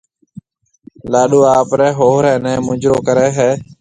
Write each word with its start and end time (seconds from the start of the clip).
لاڏو 1.11 1.39
آپريَ 1.57 1.87
ھوھرَي 1.97 2.33
نيَ 2.43 2.53
مُجرو 2.67 2.97
ڪرَي 3.07 3.27
ھيََََ 3.37 3.49